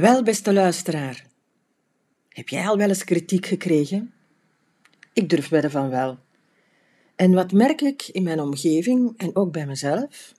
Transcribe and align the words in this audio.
Wel, 0.00 0.22
beste 0.22 0.52
luisteraar, 0.52 1.26
heb 2.28 2.48
jij 2.48 2.66
al 2.66 2.76
wel 2.76 2.88
eens 2.88 3.04
kritiek 3.04 3.46
gekregen? 3.46 4.12
Ik 5.12 5.28
durf 5.28 5.48
wedden 5.48 5.70
van 5.70 5.90
wel. 5.90 6.18
En 7.14 7.32
wat 7.32 7.52
merk 7.52 7.80
ik 7.80 8.08
in 8.08 8.22
mijn 8.22 8.40
omgeving 8.40 9.14
en 9.16 9.36
ook 9.36 9.52
bij 9.52 9.66
mezelf? 9.66 10.32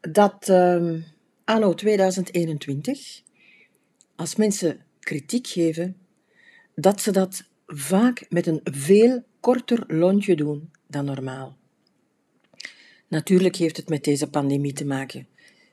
Dat 0.00 0.48
uh, 0.48 0.94
anno 1.44 1.74
2021, 1.74 3.22
als 4.16 4.36
mensen 4.36 4.80
kritiek 5.00 5.46
geven, 5.46 5.96
dat 6.74 7.00
ze 7.00 7.10
dat 7.10 7.44
vaak 7.66 8.26
met 8.28 8.46
een 8.46 8.60
veel 8.64 9.22
korter 9.40 9.84
lontje 9.86 10.36
doen 10.36 10.70
dan 10.86 11.04
normaal. 11.04 11.56
Natuurlijk 13.08 13.56
heeft 13.56 13.76
het 13.76 13.88
met 13.88 14.04
deze 14.04 14.30
pandemie 14.30 14.72
te 14.72 14.84
maken. 14.84 15.26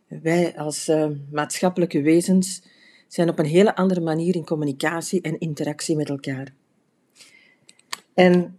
Wij 0.08 0.58
als 0.58 0.90
uh, 0.90 1.10
maatschappelijke 1.32 2.02
wezens 2.02 2.62
zijn 3.10 3.30
op 3.30 3.40
een 3.40 3.46
hele 3.46 3.76
andere 3.76 4.02
manier 4.02 4.36
in 4.36 4.46
communicatie 4.46 5.22
en 5.22 5.40
interactie 5.40 5.96
met 5.96 6.10
elkaar. 6.10 6.54
En 8.14 8.58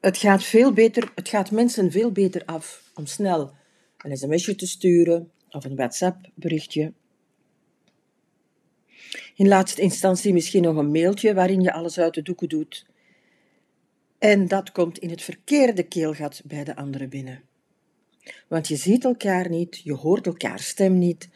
het 0.00 0.16
gaat, 0.16 0.44
veel 0.44 0.72
beter, 0.72 1.12
het 1.14 1.28
gaat 1.28 1.50
mensen 1.50 1.90
veel 1.90 2.12
beter 2.12 2.44
af 2.44 2.90
om 2.94 3.06
snel 3.06 3.52
een 3.98 4.16
sms'je 4.16 4.54
te 4.54 4.66
sturen 4.66 5.30
of 5.50 5.64
een 5.64 5.76
WhatsApp-berichtje. 5.76 6.92
In 9.34 9.48
laatste 9.48 9.80
instantie 9.80 10.32
misschien 10.32 10.62
nog 10.62 10.76
een 10.76 10.90
mailtje 10.90 11.34
waarin 11.34 11.60
je 11.60 11.72
alles 11.72 11.98
uit 11.98 12.14
de 12.14 12.22
doeken 12.22 12.48
doet. 12.48 12.86
En 14.18 14.48
dat 14.48 14.72
komt 14.72 14.98
in 14.98 15.10
het 15.10 15.22
verkeerde 15.22 15.82
keelgat 15.82 16.42
bij 16.44 16.64
de 16.64 16.76
anderen 16.76 17.08
binnen. 17.08 17.42
Want 18.48 18.68
je 18.68 18.76
ziet 18.76 19.04
elkaar 19.04 19.48
niet, 19.48 19.80
je 19.84 19.92
hoort 19.92 20.26
elkaar 20.26 20.58
stem 20.58 20.98
niet, 20.98 21.28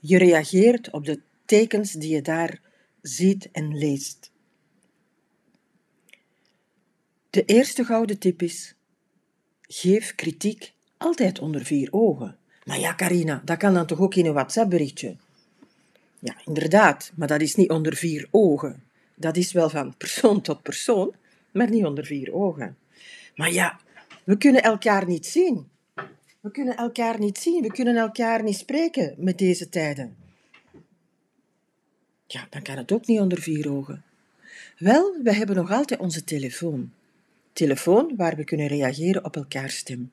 je 0.00 0.18
reageert 0.18 0.90
op 0.90 1.04
de 1.04 1.20
tekens 1.44 1.92
die 1.92 2.14
je 2.14 2.22
daar 2.22 2.60
ziet 3.00 3.48
en 3.52 3.78
leest. 3.78 4.32
De 7.30 7.44
eerste 7.44 7.84
gouden 7.84 8.18
tip 8.18 8.42
is: 8.42 8.74
geef 9.62 10.14
kritiek 10.14 10.72
altijd 10.96 11.38
onder 11.38 11.64
vier 11.64 11.88
ogen. 11.90 12.36
Maar 12.64 12.78
ja, 12.78 12.94
Carina, 12.94 13.42
dat 13.44 13.58
kan 13.58 13.74
dan 13.74 13.86
toch 13.86 14.00
ook 14.00 14.14
in 14.14 14.26
een 14.26 14.32
WhatsApp-berichtje? 14.32 15.16
Ja, 16.18 16.36
inderdaad, 16.44 17.12
maar 17.14 17.28
dat 17.28 17.40
is 17.40 17.54
niet 17.54 17.70
onder 17.70 17.96
vier 17.96 18.28
ogen. 18.30 18.82
Dat 19.14 19.36
is 19.36 19.52
wel 19.52 19.70
van 19.70 19.96
persoon 19.96 20.40
tot 20.40 20.62
persoon, 20.62 21.14
maar 21.52 21.70
niet 21.70 21.84
onder 21.84 22.04
vier 22.04 22.34
ogen. 22.34 22.76
Maar 23.36 23.52
ja, 23.52 23.80
we 24.24 24.36
kunnen 24.36 24.62
elkaar 24.62 25.06
niet 25.06 25.26
zien. 25.26 25.68
We 26.40 26.50
kunnen 26.50 26.76
elkaar 26.76 27.18
niet 27.18 27.38
zien, 27.38 27.62
we 27.62 27.72
kunnen 27.72 27.96
elkaar 27.96 28.42
niet 28.42 28.56
spreken 28.56 29.14
met 29.18 29.38
deze 29.38 29.68
tijden. 29.68 30.16
Ja, 32.26 32.46
dan 32.50 32.62
kan 32.62 32.76
het 32.76 32.92
ook 32.92 33.06
niet 33.06 33.20
onder 33.20 33.40
vier 33.40 33.70
ogen. 33.70 34.04
Wel, 34.78 35.16
we 35.22 35.34
hebben 35.34 35.56
nog 35.56 35.70
altijd 35.70 36.00
onze 36.00 36.24
telefoon. 36.24 36.92
Telefoon 37.52 38.12
waar 38.16 38.36
we 38.36 38.44
kunnen 38.44 38.66
reageren 38.66 39.24
op 39.24 39.36
elkaars 39.36 39.76
stem. 39.76 40.10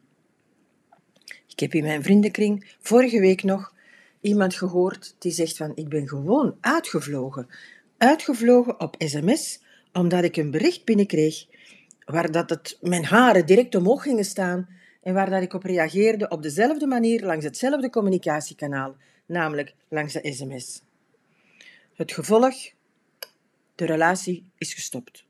Ik 1.48 1.59
heb 1.59 1.73
in 1.73 1.84
mijn 1.84 2.03
vriendenkring 2.03 2.76
vorige 2.80 3.20
week 3.20 3.44
nog 3.44 3.73
iemand 4.22 4.56
gehoord 4.56 5.16
die 5.20 5.31
zegt 5.31 5.58
van 5.58 5.72
ik 5.76 5.90
ben 5.90 6.08
gewoon 6.08 6.56
uitgevlogen. 6.59 7.48
Uitgevlogen 7.98 8.80
op 8.80 8.96
sms 8.98 9.59
omdat 9.94 10.23
ik 10.23 10.38
een 10.38 10.52
bericht 10.52 10.86
binnenkreeg 10.86 11.46
waar 12.06 12.31
dat 12.31 12.50
het, 12.50 12.78
mijn 12.81 13.06
haren 13.06 13.46
direct 13.46 13.75
omhoog 13.75 14.03
gingen 14.03 14.25
staan 14.25 14.68
en 15.03 15.14
waar 15.14 15.30
dat 15.30 15.42
ik 15.42 15.53
op 15.53 15.64
reageerde 15.64 16.28
op 16.30 16.44
dezelfde 16.44 16.88
manier 16.88 17.25
langs 17.25 17.46
hetzelfde 17.46 17.90
communicatiekanaal, 17.90 18.96
namelijk 19.25 19.73
langs 19.88 20.14
de 20.14 20.34
sms. 20.34 20.81
Het 22.02 22.12
gevolg? 22.12 22.56
De 23.76 23.86
relatie 23.86 24.46
is 24.58 24.74
gestopt. 24.74 25.25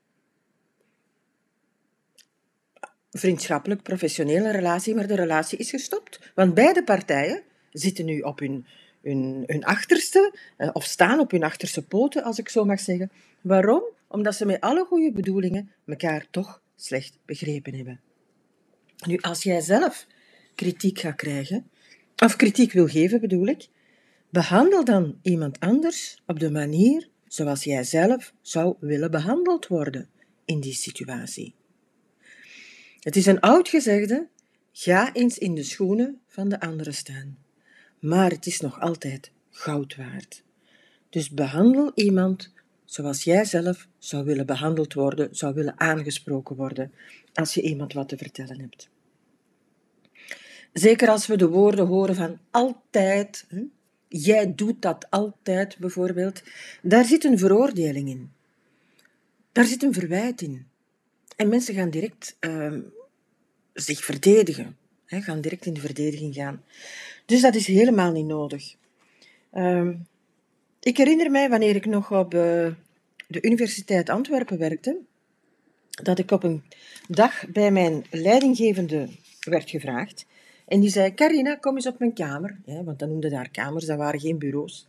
Vriendschappelijk, 3.10 3.84
professionele 3.84 4.52
relatie, 4.52 4.96
maar 4.96 5.08
de 5.08 5.16
relatie 5.16 5.58
is 5.58 5.70
gestopt. 5.70 6.32
Want 6.36 6.54
beide 6.54 6.84
partijen 6.84 7.44
zitten 7.72 8.06
nu 8.06 8.20
op 8.20 8.40
hun, 8.40 8.66
hun, 9.02 9.44
hun 9.46 9.64
achterste, 9.64 10.36
eh, 10.58 10.70
of 10.74 10.84
staan 10.84 11.20
op 11.20 11.32
hun 11.32 11.44
achterste 11.44 11.86
poten, 11.86 12.24
als 12.24 12.40
ik 12.40 12.50
zo 12.50 12.66
mag 12.66 12.80
zeggen. 12.80 13.12
Waarom? 13.42 13.84
Omdat 14.08 14.36
ze 14.36 14.46
met 14.46 14.62
alle 14.62 14.86
goede 14.86 15.12
bedoelingen 15.12 15.72
elkaar 15.86 16.28
toch 16.30 16.62
slecht 16.76 17.18
begrepen 17.26 17.76
hebben. 17.76 18.00
Nu, 19.08 19.18
als 19.18 19.44
jij 19.44 19.62
zelf 19.62 20.08
kritiek 20.56 21.00
gaat 21.00 21.16
krijgen, 21.16 21.70
of 22.16 22.36
kritiek 22.36 22.72
wil 22.72 22.88
geven 22.88 23.22
bedoel 23.22 23.48
ik, 23.48 23.68
Behandel 24.32 24.84
dan 24.86 25.20
iemand 25.22 25.60
anders 25.60 26.22
op 26.26 26.40
de 26.40 26.52
manier 26.52 27.10
zoals 27.28 27.64
jij 27.64 27.84
zelf 27.84 28.34
zou 28.42 28.76
willen 28.80 29.12
behandeld 29.12 29.68
worden 29.68 30.10
in 30.46 30.60
die 30.60 30.74
situatie. 30.74 31.54
Het 33.00 33.16
is 33.16 33.26
een 33.26 33.40
oud 33.40 33.70
gezegde: 33.70 34.28
ga 34.72 35.14
eens 35.14 35.38
in 35.38 35.56
de 35.56 35.64
schoenen 35.64 36.22
van 36.28 36.50
de 36.50 36.60
andere 36.60 36.92
staan. 36.92 37.38
Maar 38.00 38.30
het 38.30 38.46
is 38.46 38.60
nog 38.60 38.80
altijd 38.80 39.32
goud 39.50 39.96
waard. 39.96 40.44
Dus 41.10 41.30
behandel 41.30 41.92
iemand 41.96 42.54
zoals 42.86 43.24
jij 43.24 43.46
zelf 43.46 43.88
zou 43.98 44.26
willen 44.26 44.46
behandeld 44.46 44.94
worden, 44.94 45.36
zou 45.36 45.54
willen 45.54 45.80
aangesproken 45.80 46.56
worden 46.56 46.92
als 47.34 47.54
je 47.54 47.62
iemand 47.62 47.94
wat 47.94 48.10
te 48.10 48.18
vertellen 48.18 48.60
hebt. 48.60 48.90
Zeker 50.74 51.10
als 51.10 51.28
we 51.28 51.38
de 51.38 51.48
woorden 51.48 51.88
horen 51.88 52.16
van 52.16 52.40
altijd, 52.52 53.48
jij 54.12 54.56
doet 54.56 54.82
dat 54.82 55.10
altijd 55.10 55.78
bijvoorbeeld, 55.78 56.44
daar 56.82 57.06
zit 57.06 57.24
een 57.24 57.38
veroordeling 57.38 58.10
in. 58.10 58.32
Daar 59.52 59.66
zit 59.66 59.84
een 59.84 59.94
verwijt 59.94 60.42
in. 60.42 60.68
En 61.36 61.50
mensen 61.50 61.74
gaan 61.74 61.90
direct 61.90 62.38
uh, 62.40 62.74
zich 63.74 64.04
verdedigen, 64.04 64.78
hè, 65.06 65.22
gaan 65.22 65.42
direct 65.42 65.66
in 65.66 65.74
de 65.74 65.80
verdediging 65.80 66.34
gaan. 66.34 66.64
Dus 67.26 67.42
dat 67.42 67.56
is 67.56 67.68
helemaal 67.68 68.12
niet 68.12 68.26
nodig. 68.26 68.76
Uh, 69.54 69.90
ik 70.80 70.98
herinner 70.98 71.32
mij 71.32 71.50
wanneer 71.50 71.76
ik 71.76 71.86
nog 71.86 72.12
op 72.12 72.34
uh, 72.34 72.40
de 73.28 73.42
Universiteit 73.42 74.10
Antwerpen 74.10 74.58
werkte, 74.58 74.98
dat 75.90 76.20
ik 76.20 76.32
op 76.32 76.44
een 76.44 76.64
dag 77.08 77.48
bij 77.48 77.72
mijn 77.72 78.06
leidinggevende 78.10 79.08
werd 79.40 79.70
gevraagd 79.70 80.26
en 80.72 80.80
die 80.80 80.90
zei, 80.90 81.14
Carina, 81.14 81.56
kom 81.56 81.76
eens 81.76 81.88
op 81.88 82.00
mijn 82.00 82.14
kamer. 82.14 82.58
Ja, 82.66 82.84
want 82.84 83.00
dan 83.00 83.10
noemde 83.10 83.30
daar 83.30 83.50
kamers, 83.50 83.86
dat 83.86 83.98
waren 83.98 84.20
geen 84.20 84.38
bureaus. 84.38 84.88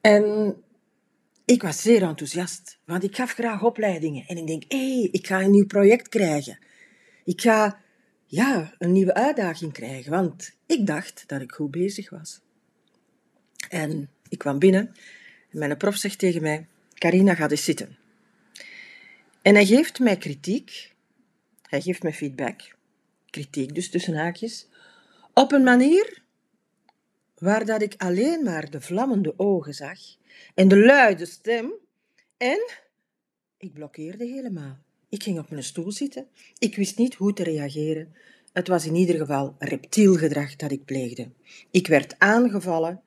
En 0.00 0.56
ik 1.44 1.62
was 1.62 1.82
zeer 1.82 2.02
enthousiast, 2.02 2.78
want 2.84 3.04
ik 3.04 3.16
gaf 3.16 3.32
graag 3.32 3.62
opleidingen. 3.62 4.26
En 4.26 4.36
ik 4.36 4.46
denk, 4.46 4.64
hé, 4.68 4.98
hey, 4.98 5.08
ik 5.10 5.26
ga 5.26 5.40
een 5.40 5.50
nieuw 5.50 5.66
project 5.66 6.08
krijgen. 6.08 6.58
Ik 7.24 7.40
ga 7.40 7.80
ja, 8.26 8.74
een 8.78 8.92
nieuwe 8.92 9.14
uitdaging 9.14 9.72
krijgen, 9.72 10.10
want 10.10 10.52
ik 10.66 10.86
dacht 10.86 11.24
dat 11.26 11.40
ik 11.40 11.52
goed 11.52 11.70
bezig 11.70 12.10
was. 12.10 12.40
En 13.68 14.08
ik 14.28 14.38
kwam 14.38 14.58
binnen 14.58 14.94
en 15.50 15.58
mijn 15.58 15.76
prof 15.76 15.96
zegt 15.96 16.18
tegen 16.18 16.42
mij, 16.42 16.66
Carina, 16.94 17.34
ga 17.34 17.48
eens 17.48 17.64
zitten. 17.64 17.96
En 19.42 19.54
hij 19.54 19.66
geeft 19.66 19.98
mij 19.98 20.16
kritiek, 20.16 20.94
hij 21.68 21.80
geeft 21.80 22.02
mij 22.02 22.12
feedback 22.12 22.80
kritiek 23.32 23.74
dus 23.74 23.90
tussen 23.90 24.14
haakjes, 24.14 24.68
op 25.34 25.52
een 25.52 25.62
manier 25.62 26.22
waar 27.34 27.64
dat 27.64 27.82
ik 27.82 27.94
alleen 27.96 28.44
maar 28.44 28.70
de 28.70 28.80
vlammende 28.80 29.34
ogen 29.36 29.74
zag 29.74 29.98
en 30.54 30.68
de 30.68 30.78
luide 30.78 31.26
stem 31.26 31.72
en 32.36 32.70
ik 33.56 33.72
blokkeerde 33.72 34.24
helemaal. 34.24 34.78
Ik 35.08 35.22
ging 35.22 35.38
op 35.38 35.50
mijn 35.50 35.62
stoel 35.62 35.92
zitten. 35.92 36.26
Ik 36.58 36.76
wist 36.76 36.98
niet 36.98 37.14
hoe 37.14 37.32
te 37.32 37.42
reageren. 37.42 38.14
Het 38.52 38.68
was 38.68 38.86
in 38.86 38.94
ieder 38.94 39.16
geval 39.16 39.54
reptielgedrag 39.58 40.56
dat 40.56 40.72
ik 40.72 40.84
pleegde. 40.84 41.30
Ik 41.70 41.86
werd 41.86 42.18
aangevallen 42.18 43.02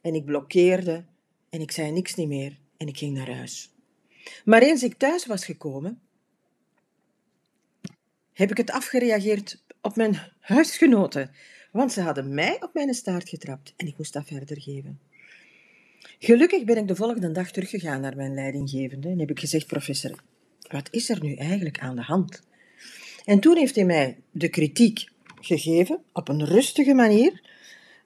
en 0.00 0.14
ik 0.14 0.24
blokkeerde 0.24 1.04
en 1.50 1.60
ik 1.60 1.70
zei 1.70 1.90
niks 1.90 2.14
niet 2.14 2.28
meer 2.28 2.58
en 2.76 2.86
ik 2.86 2.98
ging 2.98 3.16
naar 3.16 3.34
huis. 3.34 3.74
Maar 4.44 4.62
eens 4.62 4.82
ik 4.82 4.94
thuis 4.94 5.26
was 5.26 5.44
gekomen, 5.44 6.00
heb 8.32 8.50
ik 8.50 8.56
het 8.56 8.70
afgereageerd 8.70 9.62
op 9.82 9.96
mijn 9.96 10.18
huisgenoten, 10.40 11.30
want 11.72 11.92
ze 11.92 12.00
hadden 12.00 12.34
mij 12.34 12.62
op 12.62 12.70
mijn 12.74 12.94
staart 12.94 13.28
getrapt 13.28 13.72
en 13.76 13.86
ik 13.86 13.98
moest 13.98 14.12
dat 14.12 14.26
verder 14.26 14.60
geven. 14.60 15.00
Gelukkig 16.18 16.64
ben 16.64 16.76
ik 16.76 16.88
de 16.88 16.96
volgende 16.96 17.32
dag 17.32 17.50
teruggegaan 17.50 18.00
naar 18.00 18.16
mijn 18.16 18.34
leidinggevende 18.34 19.08
en 19.08 19.18
heb 19.18 19.30
ik 19.30 19.40
gezegd, 19.40 19.66
professor, 19.66 20.22
wat 20.68 20.88
is 20.90 21.10
er 21.10 21.22
nu 21.22 21.34
eigenlijk 21.34 21.78
aan 21.78 21.96
de 21.96 22.02
hand? 22.02 22.42
En 23.24 23.40
toen 23.40 23.56
heeft 23.56 23.74
hij 23.74 23.84
mij 23.84 24.18
de 24.30 24.48
kritiek 24.48 25.08
gegeven 25.40 26.02
op 26.12 26.28
een 26.28 26.44
rustige 26.44 26.94
manier, 26.94 27.42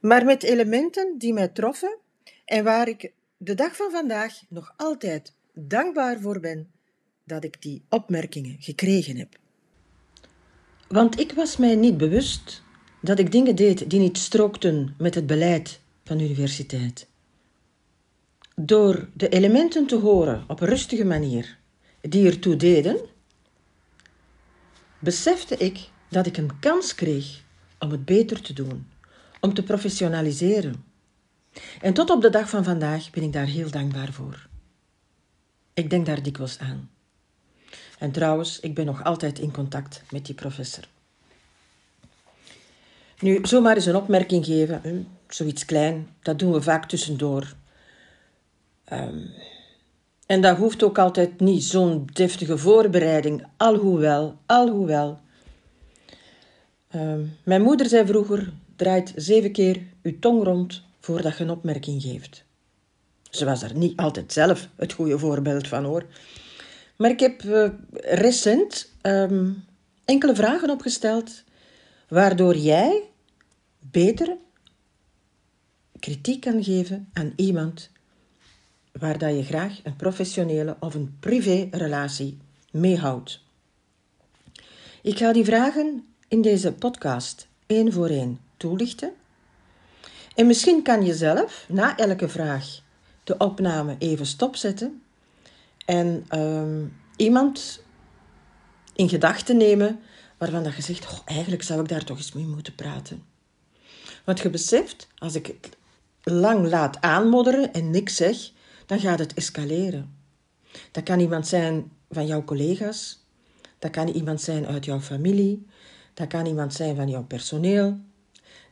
maar 0.01 0.25
met 0.25 0.43
elementen 0.43 1.19
die 1.19 1.33
mij 1.33 1.49
troffen 1.49 1.99
en 2.45 2.65
waar 2.65 2.89
ik 2.89 3.13
de 3.37 3.55
dag 3.55 3.77
van 3.77 3.91
vandaag 3.91 4.43
nog 4.49 4.75
altijd 4.77 5.35
dankbaar 5.55 6.21
voor 6.21 6.41
ben 6.41 6.71
dat 7.25 7.45
ik 7.45 7.63
die 7.63 7.85
opmerkingen 7.89 8.57
gekregen 8.59 9.17
heb. 9.17 9.43
Want 10.89 11.21
ik 11.21 11.33
was 11.33 11.57
mij 11.57 11.75
niet 11.75 11.97
bewust 11.97 12.63
dat 13.01 13.19
ik 13.19 13.33
dingen 13.33 13.57
deed 13.57 13.91
die 13.91 14.01
niet 14.01 14.19
strookten 14.19 14.95
met 14.99 15.15
het 15.15 15.27
beleid 15.27 15.81
van 16.05 16.17
de 16.17 16.25
universiteit. 16.25 17.07
door 18.57 19.09
de 19.13 19.29
elementen 19.29 19.87
te 19.87 19.97
horen 19.97 20.45
op 20.49 20.61
een 20.61 20.69
rustige 20.69 21.05
manier 21.05 21.59
die 22.01 22.27
ertoe 22.27 22.57
deden, 22.57 23.01
besefte 24.99 25.57
ik 25.57 25.91
dat 26.09 26.27
ik 26.27 26.37
een 26.37 26.59
kans 26.61 26.95
kreeg 26.95 27.43
om 27.79 27.91
het 27.91 28.05
beter 28.05 28.43
te 28.43 28.53
doen, 28.53 28.87
om 29.41 29.55
te 29.55 29.63
professionaliseren. 29.63 30.85
En 31.81 31.95
tot 31.95 32.11
op 32.11 32.23
de 32.23 32.31
dag 32.31 32.49
van 32.49 32.65
vandaag 32.65 33.11
ben 33.11 33.23
ik 33.23 33.33
daar 33.33 33.47
heel 33.47 33.71
dankbaar 33.71 34.13
voor. 34.13 34.49
Ik 35.75 35.91
denk 35.91 36.07
daar 36.07 36.23
dikwijls 36.23 36.59
aan. 36.59 36.91
En 37.99 38.11
trouwens, 38.11 38.61
ik 38.61 38.75
ben 38.75 38.87
nog 38.87 39.05
altijd 39.05 39.39
in 39.39 39.53
contact 39.53 40.03
met 40.11 40.27
die 40.27 40.35
professor. 40.35 40.85
Nu, 43.19 43.39
zomaar 43.43 43.75
eens 43.75 43.87
een 43.87 43.97
opmerking 43.97 44.45
geven, 44.45 45.09
zoiets 45.29 45.65
klein, 45.65 46.09
dat 46.23 46.39
doen 46.39 46.53
we 46.53 46.63
vaak 46.63 46.89
tussendoor. 46.89 47.55
Um, 48.93 49.31
en 50.27 50.41
dat 50.41 50.57
hoeft 50.57 50.83
ook 50.83 50.99
altijd 50.99 51.41
niet 51.41 51.65
zo'n 51.65 52.09
deftige 52.13 52.59
voorbereiding, 52.59 53.47
alhoewel, 53.57 54.37
alhoewel. 54.47 55.19
Um, 56.95 57.37
mijn 57.45 57.63
moeder 57.63 57.87
zei 57.87 58.07
vroeger, 58.07 58.53
draait 58.77 59.13
zeven 59.17 59.53
keer 59.53 59.83
uw 60.03 60.19
tong 60.19 60.45
rond 60.45 60.83
voordat 61.01 61.39
je 61.39 61.45
een 61.45 61.51
opmerking 61.51 62.03
geeft. 62.03 62.45
Ze 63.31 63.45
was 63.45 63.63
er 63.63 63.77
niet 63.77 63.97
altijd 63.97 64.33
zelf 64.33 64.69
het 64.77 64.93
goede 64.93 65.19
voorbeeld 65.19 65.69
van 65.69 65.85
hoor. 65.85 66.07
Maar 66.97 67.11
ik 67.11 67.21
heb 67.21 67.43
uh, 67.43 67.69
recent 67.95 68.93
um, 69.03 69.65
enkele 70.05 70.35
vragen 70.35 70.71
opgesteld, 70.71 71.43
waardoor 72.09 72.57
jij 72.57 73.03
beter 73.91 74.37
kritiek 75.99 76.41
kan 76.41 76.65
geven 76.65 77.09
aan 77.13 77.33
iemand 77.37 77.91
waar 78.93 79.19
dat 79.19 79.37
je 79.37 79.45
graag 79.45 79.81
een 79.83 79.97
professionele 79.97 80.77
of 80.81 80.95
een 80.95 81.17
privé-relatie 81.21 82.39
mee 82.71 82.99
houdt. 82.99 83.41
Ik 85.03 85.19
ga 85.19 85.33
die 85.33 85.45
vragen 85.45 86.07
in 86.29 86.43
deze 86.43 86.73
podcast 86.73 87.49
één 87.67 87.93
voor 87.93 88.09
één 88.09 88.41
toelichten. 88.57 89.13
En 90.35 90.47
misschien 90.47 90.83
kan 90.83 91.05
je 91.05 91.15
zelf 91.15 91.67
na 91.69 91.97
elke 91.97 92.29
vraag 92.29 92.81
de 93.25 93.37
opname 93.37 93.97
even 93.99 94.27
stopzetten 94.27 95.03
en 95.85 96.27
um, 96.39 96.97
iemand 97.17 97.83
in 98.95 99.09
gedachten 99.09 99.57
nemen 99.57 100.01
waarvan 100.39 100.63
dat 100.63 100.75
je 100.75 100.83
zegt, 100.83 101.07
oh, 101.07 101.19
eigenlijk 101.25 101.63
zou 101.63 101.81
ik 101.81 101.89
daar 101.89 102.05
toch 102.05 102.17
eens 102.17 102.33
mee 102.33 102.47
moeten 102.47 102.75
praten. 102.75 103.25
Want 104.25 104.41
je 104.41 104.51
beseft, 104.51 105.09
als 105.19 105.35
ik 105.35 105.47
het 105.47 105.77
lang 106.23 106.69
laat 106.69 107.01
aanmodderen 107.01 107.73
en 107.73 107.91
niks 107.91 108.17
zeg, 108.17 108.51
dan 108.87 109.01
gaat 109.01 109.19
het 109.19 109.35
escaleren. 109.35 110.17
Dat 110.91 111.03
kan 111.03 111.21
iemand 111.21 111.47
zijn 111.47 111.93
van 112.11 112.27
jouw 112.27 112.45
collega's, 112.45 113.23
dat 113.79 113.91
kan 113.91 114.09
iemand 114.09 114.41
zijn 114.41 114.67
uit 114.67 114.85
jouw 114.85 115.01
familie, 115.01 115.67
dat 116.15 116.27
kan 116.27 116.47
iemand 116.47 116.75
zijn 116.75 116.97
van 116.97 117.09
jouw 117.09 117.25
personeel, 117.25 117.99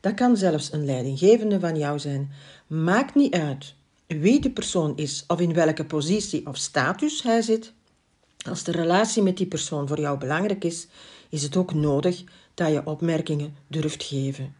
dat 0.00 0.14
kan 0.14 0.36
zelfs 0.36 0.72
een 0.72 0.84
leidinggevende 0.84 1.60
van 1.60 1.76
jou 1.76 1.98
zijn. 1.98 2.30
Maakt 2.66 3.14
niet 3.14 3.34
uit 3.34 3.74
wie 4.18 4.40
de 4.40 4.50
persoon 4.50 4.96
is 4.96 5.24
of 5.26 5.40
in 5.40 5.52
welke 5.52 5.84
positie 5.84 6.46
of 6.46 6.56
status 6.56 7.22
hij 7.22 7.42
zit. 7.42 7.72
Als 8.48 8.64
de 8.64 8.72
relatie 8.72 9.22
met 9.22 9.36
die 9.36 9.46
persoon 9.46 9.88
voor 9.88 10.00
jou 10.00 10.18
belangrijk 10.18 10.64
is, 10.64 10.86
is 11.28 11.42
het 11.42 11.56
ook 11.56 11.74
nodig 11.74 12.24
dat 12.54 12.72
je 12.72 12.86
opmerkingen 12.86 13.56
durft 13.66 14.02
geven. 14.02 14.54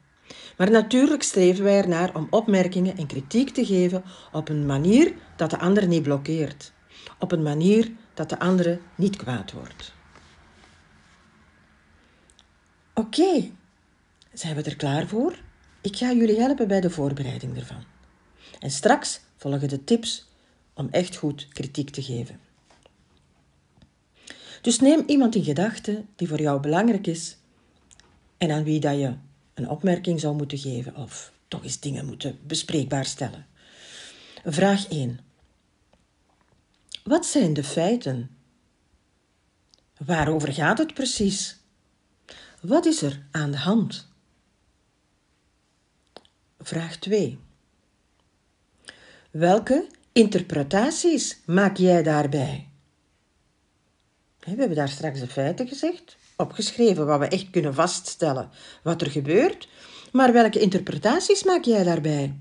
Maar 0.56 0.70
natuurlijk 0.70 1.22
streven 1.22 1.64
wij 1.64 1.76
ernaar 1.76 2.16
om 2.16 2.26
opmerkingen 2.30 2.96
en 2.96 3.06
kritiek 3.06 3.50
te 3.50 3.66
geven 3.66 4.04
op 4.32 4.48
een 4.48 4.66
manier 4.66 5.14
dat 5.36 5.50
de 5.50 5.58
ander 5.58 5.86
niet 5.86 6.02
blokkeert. 6.02 6.72
Op 7.18 7.32
een 7.32 7.42
manier 7.42 7.90
dat 8.14 8.28
de 8.28 8.38
andere 8.38 8.80
niet 8.94 9.16
kwaad 9.16 9.52
wordt. 9.52 9.92
Oké, 12.94 13.50
zijn 14.32 14.56
we 14.56 14.62
er 14.62 14.76
klaar 14.76 15.06
voor? 15.06 15.38
Ik 15.80 15.96
ga 15.96 16.12
jullie 16.12 16.40
helpen 16.40 16.68
bij 16.68 16.80
de 16.80 16.90
voorbereiding 16.90 17.56
ervan. 17.56 17.91
En 18.58 18.70
straks 18.70 19.20
volgen 19.36 19.68
de 19.68 19.84
tips 19.84 20.26
om 20.74 20.88
echt 20.90 21.16
goed 21.16 21.48
kritiek 21.48 21.90
te 21.90 22.02
geven. 22.02 22.40
Dus 24.60 24.80
neem 24.80 25.02
iemand 25.06 25.34
in 25.34 25.44
gedachten 25.44 26.08
die 26.16 26.28
voor 26.28 26.40
jou 26.40 26.60
belangrijk 26.60 27.06
is 27.06 27.36
en 28.38 28.50
aan 28.50 28.64
wie 28.64 28.80
dat 28.80 28.98
je 28.98 29.14
een 29.54 29.68
opmerking 29.68 30.20
zou 30.20 30.36
moeten 30.36 30.58
geven 30.58 30.96
of 30.96 31.32
toch 31.48 31.62
eens 31.62 31.80
dingen 31.80 32.06
moeten 32.06 32.38
bespreekbaar 32.46 33.04
stellen. 33.04 33.46
Vraag 34.44 34.88
1. 34.88 35.20
Wat 37.04 37.26
zijn 37.26 37.54
de 37.54 37.64
feiten? 37.64 38.36
Waarover 39.96 40.52
gaat 40.52 40.78
het 40.78 40.94
precies? 40.94 41.56
Wat 42.60 42.86
is 42.86 43.02
er 43.02 43.26
aan 43.30 43.50
de 43.50 43.56
hand? 43.56 44.08
Vraag 46.58 46.96
2. 46.96 47.38
Welke 49.32 49.86
interpretaties 50.12 51.40
maak 51.46 51.76
jij 51.76 52.02
daarbij? 52.02 52.68
We 54.38 54.50
hebben 54.50 54.74
daar 54.74 54.88
straks 54.88 55.20
de 55.20 55.26
feiten 55.26 55.68
gezegd 55.68 56.16
opgeschreven 56.36 57.06
wat 57.06 57.18
we 57.18 57.28
echt 57.28 57.50
kunnen 57.50 57.74
vaststellen 57.74 58.50
wat 58.82 59.00
er 59.00 59.10
gebeurt, 59.10 59.68
maar 60.12 60.32
welke 60.32 60.58
interpretaties 60.58 61.44
maak 61.44 61.64
jij 61.64 61.84
daarbij? 61.84 62.34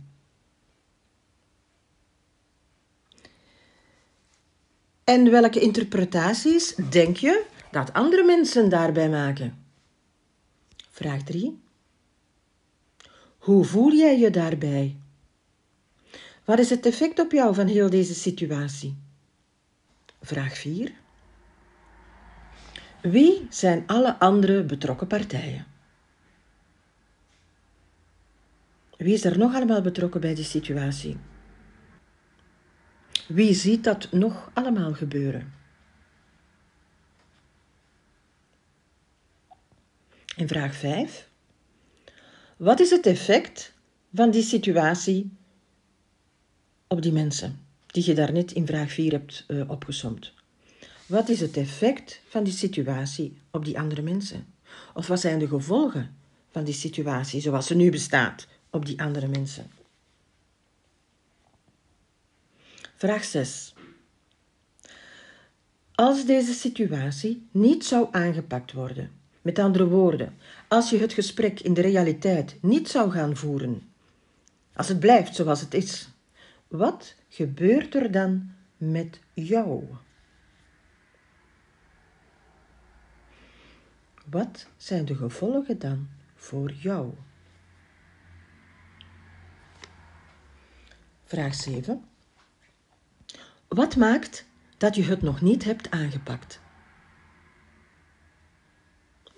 En 5.03 5.31
welke 5.31 5.59
interpretaties 5.59 6.75
denk 6.75 7.17
je 7.17 7.45
dat 7.71 7.93
andere 7.93 8.23
mensen 8.23 8.69
daarbij 8.69 9.09
maken? 9.09 9.65
Vraag 10.89 11.23
3. 11.23 11.59
Hoe 13.37 13.63
voel 13.63 13.91
jij 13.93 14.19
je 14.19 14.29
daarbij? 14.29 15.00
Wat 16.45 16.59
is 16.59 16.69
het 16.69 16.85
effect 16.85 17.19
op 17.19 17.31
jou 17.31 17.55
van 17.55 17.67
heel 17.67 17.89
deze 17.89 18.13
situatie? 18.13 18.97
Vraag 20.21 20.57
4. 20.57 20.91
Wie 23.01 23.47
zijn 23.49 23.83
alle 23.87 24.19
andere 24.19 24.63
betrokken 24.63 25.07
partijen? 25.07 25.65
Wie 28.97 29.13
is 29.13 29.23
er 29.23 29.37
nog 29.37 29.55
allemaal 29.55 29.81
betrokken 29.81 30.21
bij 30.21 30.35
die 30.35 30.43
situatie? 30.43 31.17
Wie 33.27 33.53
ziet 33.53 33.83
dat 33.83 34.11
nog 34.11 34.51
allemaal 34.53 34.93
gebeuren? 34.93 35.53
En 40.35 40.47
vraag 40.47 40.75
5. 40.75 41.29
Wat 42.57 42.79
is 42.79 42.89
het 42.89 43.05
effect 43.05 43.73
van 44.13 44.31
die 44.31 44.43
situatie 44.43 45.31
op 46.91 47.01
die 47.01 47.11
mensen 47.11 47.59
die 47.87 48.05
je 48.05 48.13
daarnet 48.13 48.51
in 48.51 48.65
vraag 48.65 48.91
4 48.91 49.11
hebt 49.11 49.45
uh, 49.47 49.69
opgesomd? 49.69 50.31
Wat 51.05 51.29
is 51.29 51.39
het 51.39 51.57
effect 51.57 52.21
van 52.27 52.43
die 52.43 52.53
situatie 52.53 53.37
op 53.51 53.65
die 53.65 53.79
andere 53.79 54.01
mensen? 54.01 54.45
Of 54.93 55.07
wat 55.07 55.19
zijn 55.19 55.39
de 55.39 55.47
gevolgen 55.47 56.15
van 56.49 56.63
die 56.63 56.73
situatie 56.73 57.41
zoals 57.41 57.67
ze 57.67 57.75
nu 57.75 57.91
bestaat 57.91 58.47
op 58.69 58.85
die 58.85 59.01
andere 59.01 59.27
mensen? 59.27 59.71
Vraag 62.95 63.23
6. 63.23 63.73
Als 65.91 66.25
deze 66.25 66.53
situatie 66.53 67.47
niet 67.51 67.85
zou 67.85 68.07
aangepakt 68.11 68.73
worden, 68.73 69.11
met 69.41 69.59
andere 69.59 69.87
woorden, 69.87 70.37
als 70.67 70.89
je 70.89 70.97
het 70.97 71.13
gesprek 71.13 71.59
in 71.59 71.73
de 71.73 71.81
realiteit 71.81 72.57
niet 72.61 72.89
zou 72.89 73.11
gaan 73.11 73.35
voeren, 73.35 73.81
als 74.73 74.87
het 74.87 74.99
blijft 74.99 75.35
zoals 75.35 75.61
het 75.61 75.73
is, 75.73 76.09
wat 76.71 77.15
gebeurt 77.29 77.95
er 77.95 78.11
dan 78.11 78.55
met 78.77 79.19
jou? 79.33 79.85
Wat 84.25 84.67
zijn 84.77 85.05
de 85.05 85.15
gevolgen 85.15 85.79
dan 85.79 86.09
voor 86.35 86.71
jou? 86.71 87.13
Vraag 91.23 91.55
7. 91.55 92.05
Wat 93.67 93.95
maakt 93.95 94.45
dat 94.77 94.95
je 94.95 95.03
het 95.03 95.21
nog 95.21 95.41
niet 95.41 95.63
hebt 95.63 95.89
aangepakt? 95.89 96.61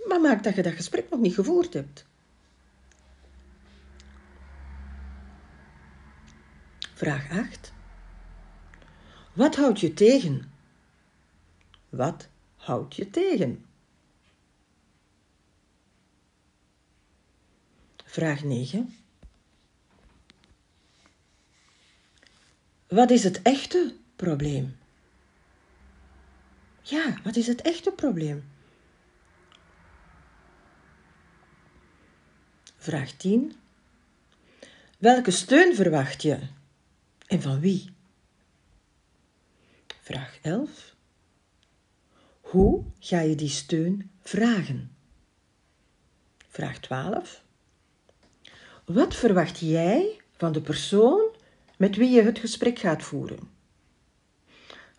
Wat 0.07 0.21
maakt 0.21 0.43
dat 0.43 0.55
je 0.55 0.61
dat 0.63 0.73
gesprek 0.73 1.09
nog 1.09 1.19
niet 1.19 1.33
gevoerd 1.33 1.73
hebt? 1.73 2.05
Vraag 7.03 7.29
8. 7.29 7.73
Wat 9.33 9.55
houdt 9.55 9.79
je 9.79 9.93
tegen? 9.93 10.51
Wat 11.89 12.29
houdt 12.55 12.95
je 12.95 13.09
tegen? 13.09 13.65
Vraag 18.05 18.43
9. 18.43 18.95
wat 22.87 23.09
is 23.09 23.23
het 23.23 23.41
echte 23.41 23.95
probleem? 24.15 24.77
Ja, 26.81 27.17
wat 27.23 27.35
is 27.35 27.47
het 27.47 27.61
echte 27.61 27.91
probleem? 27.91 28.51
Vraag 32.77 33.11
10. 33.11 33.55
Welke 34.97 35.31
steun 35.31 35.75
verwacht 35.75 36.21
je 36.21 36.61
en 37.33 37.41
van 37.41 37.59
wie? 37.59 37.89
Vraag 40.01 40.39
11. 40.41 40.95
Hoe 42.41 42.83
ga 42.99 43.19
je 43.19 43.35
die 43.35 43.49
steun 43.49 44.11
vragen? 44.21 44.95
Vraag 46.47 46.79
12. 46.79 47.43
Wat 48.85 49.15
verwacht 49.15 49.59
jij 49.59 50.21
van 50.37 50.51
de 50.51 50.61
persoon 50.61 51.35
met 51.77 51.95
wie 51.95 52.09
je 52.09 52.21
het 52.21 52.39
gesprek 52.39 52.79
gaat 52.79 53.03
voeren? 53.03 53.49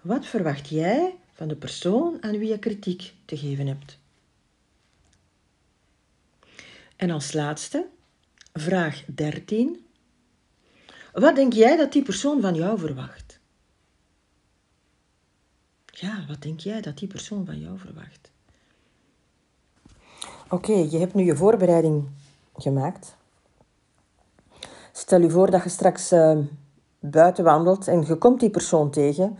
Wat 0.01 0.27
verwacht 0.27 0.69
jij 0.69 1.17
van 1.33 1.49
de 1.49 1.57
persoon 1.57 2.23
aan 2.23 2.39
wie 2.39 2.49
je 2.49 2.59
kritiek 2.59 3.15
te 3.25 3.37
geven 3.37 3.67
hebt? 3.67 3.99
En 6.97 7.11
als 7.11 7.33
laatste, 7.33 7.87
vraag 8.53 9.05
13. 9.07 9.87
Wat 11.15 11.35
denk 11.35 11.53
jij 11.53 11.77
dat 11.77 11.93
die 11.93 12.03
persoon 12.03 12.41
van 12.41 12.55
jou 12.55 12.79
verwacht? 12.79 13.41
Ja, 15.85 16.25
wat 16.29 16.43
denk 16.43 16.61
jij 16.61 16.81
dat 16.81 16.99
die 16.99 17.09
persoon 17.09 17.47
van 17.47 17.59
jou 17.59 17.79
verwacht? 17.79 18.31
Oké, 20.49 20.73
je 20.73 20.99
hebt 20.99 21.15
nu 21.15 21.25
je 21.25 21.37
voorbereiding 21.37 22.09
gemaakt. 22.57 23.17
Stel 24.93 25.21
je 25.21 25.31
voor 25.31 25.51
dat 25.51 25.63
je 25.63 25.69
straks 25.69 26.13
uh, 26.13 26.39
buiten 26.99 27.45
wandelt 27.45 27.89
en 27.89 28.07
je 28.07 28.17
komt 28.17 28.41
die 28.41 28.51
persoon 28.51 28.91
tegen 28.91 29.39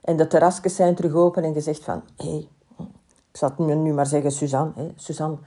en 0.00 0.16
de 0.16 0.26
terrasjes 0.26 0.74
zijn 0.74 0.94
terug 0.94 1.12
open 1.12 1.44
en 1.44 1.54
je 1.54 1.60
zegt 1.60 1.84
van, 1.84 2.02
hé, 2.16 2.30
hey, 2.30 2.48
ik 3.30 3.36
zal 3.36 3.48
het 3.48 3.58
nu 3.58 3.92
maar 3.92 4.06
zeggen, 4.06 4.30
Suzanne, 4.30 4.92
Suzanne, 4.96 5.38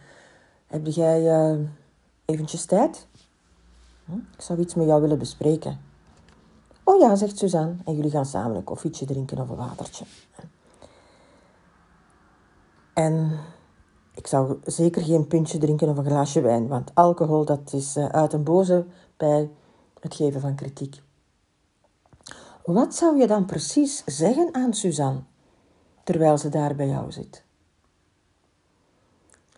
heb 0.67 0.85
jij 0.85 1.21
uh, 1.21 1.59
eventjes 2.25 2.65
tijd? 2.65 3.07
Hm? 4.05 4.15
Ik 4.15 4.41
zou 4.41 4.59
iets 4.59 4.73
met 4.73 4.85
jou 4.85 5.01
willen 5.01 5.19
bespreken. 5.19 5.79
Oh 6.83 6.99
ja, 6.99 7.15
zegt 7.15 7.37
Suzanne. 7.37 7.75
En 7.85 7.95
jullie 7.95 8.11
gaan 8.11 8.25
samen 8.25 8.55
een 8.55 8.63
koffietje 8.63 9.05
drinken 9.05 9.37
of 9.37 9.49
een 9.49 9.55
watertje. 9.55 10.05
En 12.93 13.39
ik 14.15 14.27
zou 14.27 14.59
zeker 14.65 15.01
geen 15.01 15.27
puntje 15.27 15.57
drinken 15.57 15.89
of 15.89 15.97
een 15.97 16.05
glaasje 16.05 16.41
wijn, 16.41 16.67
want 16.67 16.91
alcohol 16.93 17.45
dat 17.45 17.73
is 17.73 17.95
eh, 17.95 18.05
uit 18.05 18.33
een 18.33 18.43
boze 18.43 18.85
bij 19.17 19.49
het 19.99 20.15
geven 20.15 20.41
van 20.41 20.55
kritiek. 20.55 21.01
Wat 22.65 22.95
zou 22.95 23.17
je 23.17 23.27
dan 23.27 23.45
precies 23.45 24.03
zeggen 24.05 24.53
aan 24.53 24.73
Suzanne 24.73 25.21
terwijl 26.03 26.37
ze 26.37 26.49
daar 26.49 26.75
bij 26.75 26.87
jou 26.87 27.11
zit? 27.11 27.43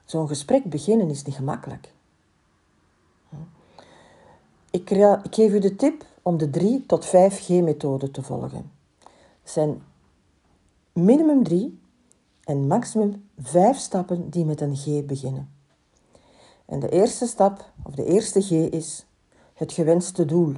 Zo'n 0.06 0.28
gesprek 0.28 0.64
beginnen 0.64 1.10
is 1.10 1.24
niet 1.24 1.36
gemakkelijk. 1.36 1.94
Ik, 4.76 4.90
geef 5.30 5.54
u 5.54 5.60
de 5.60 5.76
tip 5.76 6.06
om 6.22 6.38
de 6.38 6.50
3 6.50 6.86
tot 6.86 7.06
5 7.06 7.40
G-methode 7.40 8.12
te 8.12 8.22
volgen. 8.22 8.72
Het 9.42 9.52
zijn 9.52 9.84
minimum 10.94 11.44
3 11.44 11.80
en 12.44 12.68
maximum 12.68 13.30
5 13.38 13.78
stappen 13.78 14.30
die 14.30 14.46
met 14.46 14.62
een 14.62 14.76
G 14.76 15.06
beginnen. 15.06 15.50
En 16.66 16.80
de 16.80 16.90
eerste 16.90 17.28
stap, 17.28 17.72
of 17.84 17.96
de 17.96 18.06
eerste 18.06 18.42
G, 18.42 18.52
is 18.52 19.06
het 19.54 19.74
gewenste 19.74 20.26
doel. 20.26 20.54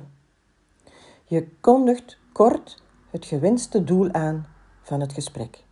Je 1.25 1.47
kondigt 1.61 2.17
kort 2.31 2.83
het 3.09 3.25
gewenste 3.25 3.83
doel 3.83 4.11
aan 4.11 4.47
van 4.81 4.99
het 4.99 5.13
gesprek. 5.13 5.63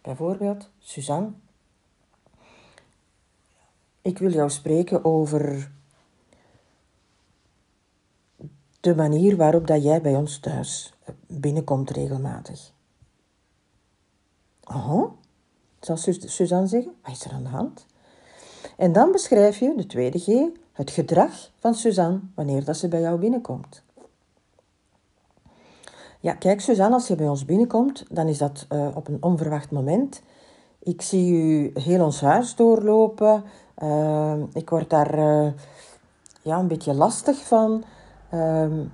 Bijvoorbeeld, 0.00 0.68
Suzanne, 0.78 1.30
ik 4.06 4.18
wil 4.18 4.30
jou 4.30 4.50
spreken 4.50 5.04
over 5.04 5.70
de 8.80 8.94
manier 8.94 9.36
waarop 9.36 9.66
dat 9.66 9.82
jij 9.82 10.00
bij 10.00 10.14
ons 10.14 10.38
thuis 10.38 10.94
binnenkomt 11.26 11.90
regelmatig. 11.90 12.72
Oh, 14.64 15.12
zal 15.80 15.96
Suzanne 15.96 16.66
zeggen, 16.66 16.94
wat 17.02 17.12
is 17.12 17.24
er 17.24 17.32
aan 17.32 17.42
de 17.42 17.48
hand? 17.48 17.86
En 18.76 18.92
dan 18.92 19.12
beschrijf 19.12 19.58
je, 19.58 19.72
de 19.76 19.86
tweede 19.86 20.18
G, 20.18 20.26
het 20.72 20.90
gedrag 20.90 21.50
van 21.58 21.74
Suzanne 21.74 22.20
wanneer 22.34 22.64
dat 22.64 22.76
ze 22.76 22.88
bij 22.88 23.00
jou 23.00 23.18
binnenkomt. 23.18 23.82
Ja, 26.20 26.34
kijk 26.34 26.60
Suzanne, 26.60 26.94
als 26.94 27.08
je 27.08 27.14
bij 27.14 27.28
ons 27.28 27.44
binnenkomt, 27.44 28.04
dan 28.10 28.26
is 28.26 28.38
dat 28.38 28.66
uh, 28.72 28.96
op 28.96 29.08
een 29.08 29.22
onverwacht 29.22 29.70
moment. 29.70 30.22
Ik 30.78 31.02
zie 31.02 31.32
u 31.32 31.70
heel 31.74 32.04
ons 32.04 32.20
huis 32.20 32.54
doorlopen. 32.54 33.44
Uh, 33.82 34.42
ik 34.52 34.70
word 34.70 34.90
daar 34.90 35.18
uh, 35.18 35.52
ja, 36.42 36.58
een 36.58 36.68
beetje 36.68 36.94
lastig 36.94 37.36
van. 37.36 37.84
Ehm, 38.30 38.84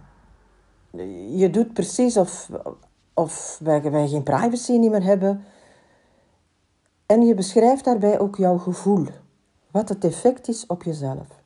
je 1.37 1.49
doet 1.51 1.73
precies 1.73 2.17
of, 2.17 2.51
of 3.15 3.59
wij, 3.63 3.91
wij 3.91 4.09
geen 4.09 4.23
privacy 4.23 4.73
niet 4.73 4.91
meer 4.91 5.03
hebben. 5.05 5.45
En 7.07 7.27
je 7.27 7.35
beschrijft 7.35 7.85
daarbij 7.85 8.19
ook 8.19 8.37
jouw 8.37 8.59
gevoel. 8.59 9.07
Wat 9.71 9.89
het 9.89 10.05
effect 10.05 10.49
is 10.49 10.67
op 10.67 10.83
jezelf. 10.83 11.43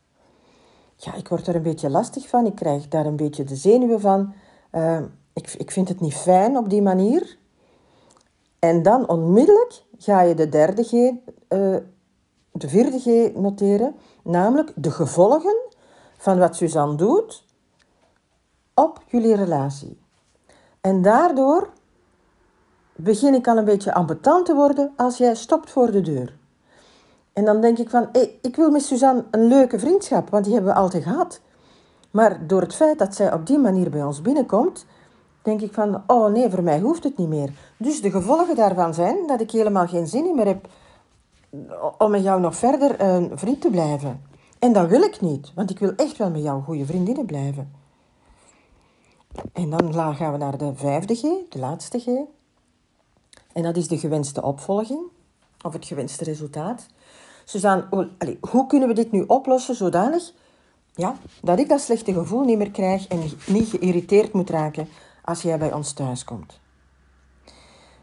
Ja, 0.97 1.15
ik 1.15 1.29
word 1.29 1.47
er 1.47 1.55
een 1.55 1.63
beetje 1.63 1.91
lastig 1.91 2.29
van. 2.29 2.47
Ik 2.47 2.55
krijg 2.55 2.89
daar 2.89 3.07
een 3.07 3.17
beetje 3.17 3.45
de 3.45 3.57
zenuwen 3.57 4.01
van. 4.01 4.35
Uh, 4.73 5.01
ik, 5.33 5.55
ik 5.59 5.71
vind 5.71 5.89
het 5.89 6.01
niet 6.01 6.15
fijn 6.15 6.57
op 6.57 6.71
die 6.71 6.83
manier. 6.83 7.39
En 8.59 8.83
dan 8.83 9.09
onmiddellijk 9.09 9.83
ga 9.99 10.21
je 10.21 10.35
de 10.35 10.49
derde 10.49 10.83
G, 10.83 10.93
uh, 10.93 11.77
de 12.61 12.69
vierde 12.69 12.99
G 12.99 13.35
noteren, 13.35 13.95
namelijk 14.23 14.73
de 14.75 14.91
gevolgen 14.91 15.57
van 16.17 16.39
wat 16.39 16.57
Suzanne 16.57 16.95
doet 16.95 17.45
op 18.75 19.03
jullie 19.07 19.35
relatie. 19.35 19.99
En 20.81 21.03
daardoor 21.03 21.69
begin 22.95 23.35
ik 23.35 23.49
al 23.49 23.57
een 23.57 23.65
beetje 23.65 23.95
ambetant 23.95 24.47
te 24.47 24.55
worden 24.55 24.93
als 24.97 25.17
jij 25.17 25.35
stopt 25.35 25.71
voor 25.71 25.91
de 25.91 26.01
deur. 26.01 26.37
En 27.33 27.45
dan 27.45 27.61
denk 27.61 27.79
ik 27.79 27.91
van, 27.91 28.09
ik 28.43 28.57
wil 28.57 28.71
met 28.71 28.83
Suzanne 28.83 29.25
een 29.31 29.47
leuke 29.47 29.79
vriendschap, 29.79 30.31
want 30.31 30.45
die 30.45 30.55
hebben 30.55 30.73
we 30.73 30.79
altijd 30.79 31.03
gehad. 31.03 31.41
Maar 32.11 32.47
door 32.47 32.61
het 32.61 32.75
feit 32.75 32.99
dat 32.99 33.15
zij 33.15 33.33
op 33.33 33.47
die 33.47 33.59
manier 33.59 33.91
bij 33.91 34.03
ons 34.03 34.23
binnenkomt, 34.23 34.87
denk 35.43 35.61
ik 35.61 35.73
van, 35.73 36.03
oh 36.07 36.33
nee, 36.33 36.51
voor 36.51 36.63
mij 36.63 36.81
hoeft 36.81 37.05
het 37.05 37.17
niet 37.17 37.29
meer. 37.29 37.51
Dus 37.77 38.01
de 38.01 38.11
gevolgen 38.11 38.57
daarvan 38.57 38.95
zijn 38.95 39.17
dat 39.27 39.41
ik 39.41 39.51
helemaal 39.51 39.87
geen 39.87 40.07
zin 40.07 40.35
meer 40.35 40.47
heb 40.47 40.69
om 41.99 42.11
met 42.11 42.23
jou 42.23 42.41
nog 42.41 42.57
verder 42.57 43.01
een 43.01 43.39
vriend 43.39 43.61
te 43.61 43.71
blijven. 43.71 44.23
En 44.59 44.73
dat 44.73 44.89
wil 44.89 45.03
ik 45.03 45.21
niet, 45.21 45.53
want 45.55 45.71
ik 45.71 45.79
wil 45.79 45.93
echt 45.97 46.17
wel 46.17 46.31
met 46.31 46.43
jou 46.43 46.63
goede 46.63 46.87
vriendinnen 46.87 47.27
blijven. 47.27 47.73
En 49.53 49.71
dan 49.71 50.15
gaan 50.15 50.33
we 50.33 50.39
naar 50.39 50.59
de 50.59 50.75
vijfde 50.75 51.15
G, 51.15 51.21
de 51.21 51.59
laatste 51.59 51.99
G. 51.99 52.07
En 53.53 53.63
dat 53.63 53.77
is 53.77 53.89
de 53.89 53.99
gewenste 53.99 54.43
opvolging, 54.43 55.01
of 55.63 55.73
het 55.73 55.85
gewenste 55.85 56.25
resultaat. 56.25 56.87
Suzanne, 57.45 58.09
hoe 58.51 58.67
kunnen 58.67 58.89
we 58.89 58.95
dit 58.95 59.13
nu 59.13 59.25
oplossen 59.27 59.75
zodanig 59.75 60.33
ja, 60.95 61.17
dat 61.43 61.59
ik 61.59 61.69
dat 61.69 61.81
slechte 61.81 62.13
gevoel 62.13 62.45
niet 62.45 62.59
meer 62.59 62.71
krijg 62.71 63.07
en 63.07 63.23
niet 63.47 63.69
geïrriteerd 63.69 64.33
moet 64.33 64.51
raken 64.51 64.89
als 65.25 65.43
jij 65.43 65.59
bij 65.59 65.73
ons 65.73 65.93
thuis 65.93 66.25
komt. 66.25 66.61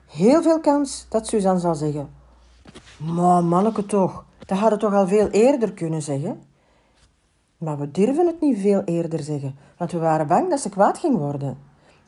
Heel 0.05 0.41
veel 0.41 0.60
kans 0.60 1.05
dat 1.10 1.27
Suzanne 1.27 1.60
zal 1.60 1.75
zeggen: 1.75 2.10
Maar 3.05 3.43
manneke 3.43 3.86
toch, 3.86 4.25
dat 4.45 4.57
hadden 4.57 4.79
toch 4.79 4.93
al 4.93 5.07
veel 5.07 5.29
eerder 5.29 5.74
kunnen 5.74 6.01
zeggen. 6.01 6.41
Maar 7.57 7.79
we 7.79 7.91
durven 7.91 8.27
het 8.27 8.41
niet 8.41 8.57
veel 8.57 8.81
eerder 8.83 9.19
zeggen, 9.19 9.55
want 9.77 9.91
we 9.91 9.98
waren 9.98 10.27
bang 10.27 10.50
dat 10.50 10.60
ze 10.60 10.69
kwaad 10.69 10.98
ging 10.98 11.17
worden. 11.17 11.57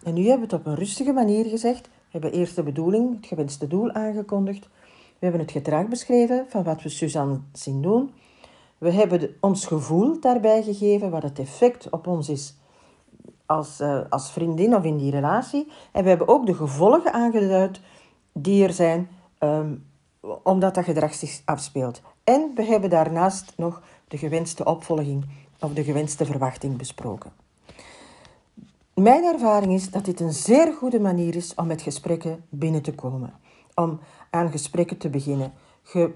En 0.04 0.14
nu 0.14 0.22
hebben 0.22 0.48
we 0.48 0.56
het 0.56 0.66
op 0.66 0.66
een 0.66 0.76
rustige 0.76 1.12
manier 1.12 1.46
gezegd. 1.46 1.86
We 1.86 2.22
hebben 2.22 2.32
eerst 2.32 2.56
de 2.56 2.64
bedoeling, 2.64 3.16
het 3.16 3.26
gewenste 3.26 3.68
doel 3.68 3.92
aangekondigd. 3.92 4.68
We 5.20 5.26
hebben 5.26 5.42
het 5.42 5.52
gedrag 5.52 5.88
beschreven 5.88 6.46
van 6.48 6.64
wat 6.64 6.82
we 6.82 6.90
Suzanne 6.90 7.40
zien 7.54 7.82
doen. 7.82 8.12
We 8.78 8.92
hebben 8.92 9.36
ons 9.40 9.66
gevoel 9.66 10.20
daarbij 10.20 10.64
gegeven, 10.64 11.10
wat 11.10 11.24
het 11.24 11.40
effect 11.40 11.90
op 11.90 12.08
ons 12.08 12.30
is 12.30 12.56
als, 13.46 13.82
uh, 13.82 14.00
als 14.10 14.32
vriendin 14.32 14.76
of 14.76 14.84
in 14.84 14.98
die 14.98 15.12
relatie. 15.12 15.68
En 15.92 16.04
we 16.04 16.10
hebben 16.10 16.28
ook 16.28 16.46
de 16.46 16.54
gevolgen 16.54 17.14
aangeduid 17.14 17.82
die 18.34 18.64
er 18.64 18.74
zijn 18.74 19.10
um, 19.40 19.84
omdat 20.44 20.76
dat 20.76 20.84
gedrag 20.84 21.14
zich 21.14 21.42
afspeelt. 21.46 22.02
En 22.24 22.52
we 22.56 22.64
hebben 22.64 22.90
daarnaast 22.90 23.54
nog 23.58 23.82
de 24.08 24.18
gewenste 24.18 24.66
opvolging 24.66 25.26
of 25.60 25.74
de 25.74 25.84
gewenste 25.84 26.26
verwachting 26.26 26.78
besproken. 26.78 27.32
Mijn 28.94 29.24
ervaring 29.24 29.74
is 29.74 29.90
dat 29.90 30.06
dit 30.06 30.20
een 30.20 30.34
zeer 30.34 30.74
goede 30.74 31.00
manier 31.00 31.36
is 31.36 31.54
om 31.54 31.68
met 31.68 31.82
gesprekken 31.82 32.46
binnen 32.50 32.82
te 32.82 32.96
komen. 32.96 33.34
Om 33.76 34.00
aan 34.30 34.52
gesprekken 34.52 34.98
te 34.98 35.10
beginnen. 35.10 35.54
Je 35.94 36.16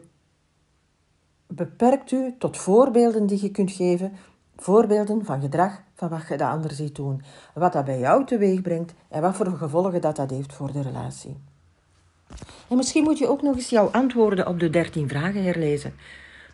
beperkt 1.47 2.11
u 2.11 2.35
tot 2.37 2.57
voorbeelden 2.57 3.25
die 3.25 3.41
je 3.41 3.51
kunt 3.51 3.71
geven 3.71 4.13
Voorbeelden 4.61 5.25
van 5.25 5.41
gedrag 5.41 5.81
van 5.93 6.09
wat 6.09 6.27
je 6.27 6.37
de 6.37 6.45
ander 6.45 6.71
ziet 6.71 6.95
doen, 6.95 7.21
wat 7.53 7.73
dat 7.73 7.85
bij 7.85 7.99
jou 7.99 8.25
teweeg 8.25 8.61
brengt 8.61 8.93
en 9.09 9.21
wat 9.21 9.35
voor 9.35 9.45
gevolgen 9.45 10.01
dat 10.01 10.15
dat 10.15 10.29
heeft 10.29 10.53
voor 10.53 10.71
de 10.71 10.81
relatie. 10.81 11.37
En 12.69 12.75
misschien 12.75 13.03
moet 13.03 13.17
je 13.17 13.27
ook 13.27 13.41
nog 13.41 13.55
eens 13.55 13.69
jouw 13.69 13.87
antwoorden 13.87 14.47
op 14.47 14.59
de 14.59 14.69
13 14.69 15.09
vragen 15.09 15.43
herlezen. 15.43 15.95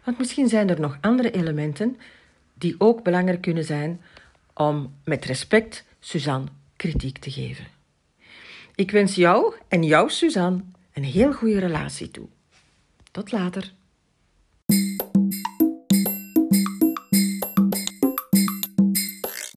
Want 0.04 0.18
misschien 0.18 0.48
zijn 0.50 0.70
er 0.70 0.80
nog 0.80 0.98
andere 1.02 1.32
elementen 1.32 1.98
die 2.54 2.76
ook 2.78 3.04
belangrijk 3.04 3.42
kunnen 3.42 3.64
zijn 3.64 4.02
om 4.54 4.94
met 5.04 5.26
respect 5.26 5.86
Suzanne 6.00 6.48
kritiek 6.76 7.18
te 7.18 7.32
geven. 7.32 7.66
Ik 8.76 8.92
wens 8.92 9.16
jou 9.16 9.56
en 9.68 9.84
jouw 9.84 10.08
Suzanne 10.08 10.62
een 10.94 11.04
heel 11.04 11.34
goede 11.34 11.60
relatie 11.60 12.12
toe. 12.12 12.28
Tot 13.12 13.32
later. 13.32 13.74